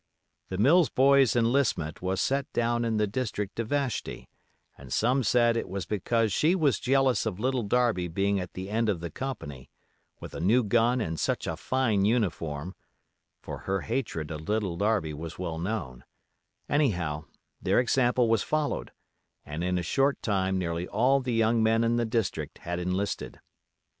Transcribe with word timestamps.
The 0.49 0.57
Mills 0.57 0.89
boys' 0.89 1.35
enlistment 1.35 2.01
was 2.01 2.19
set 2.19 2.51
down 2.53 2.83
in 2.85 2.97
the 2.97 3.05
district 3.05 3.57
to 3.57 3.63
Vashti, 3.63 4.29
and 4.75 4.91
some 4.91 5.21
said 5.21 5.55
it 5.55 5.69
was 5.69 5.85
because 5.85 6.33
she 6.33 6.55
was 6.55 6.79
jealous 6.79 7.27
of 7.27 7.39
Little 7.39 7.61
Darby 7.61 8.07
being 8.07 8.39
at 8.39 8.53
the 8.55 8.71
end 8.71 8.89
of 8.89 8.99
the 8.99 9.11
company, 9.11 9.69
with 10.19 10.33
a 10.33 10.39
new 10.39 10.63
gun 10.63 11.01
and 11.01 11.19
such 11.19 11.45
a 11.45 11.55
fine 11.55 12.03
uniform; 12.03 12.73
for 13.43 13.59
her 13.59 13.81
hatred 13.81 14.31
of 14.31 14.49
Little 14.49 14.75
Darby 14.75 15.13
was 15.13 15.37
well 15.37 15.59
known; 15.59 16.03
anyhow, 16.67 17.25
their 17.61 17.79
example 17.79 18.27
was 18.27 18.41
followed, 18.41 18.91
and 19.45 19.63
in 19.63 19.77
a 19.77 19.83
short 19.83 20.19
time 20.23 20.57
nearly 20.57 20.87
all 20.87 21.19
the 21.19 21.33
young 21.35 21.61
men 21.61 21.83
in 21.83 21.97
the 21.97 22.05
district 22.05 22.57
had 22.61 22.79
enlisted. 22.79 23.39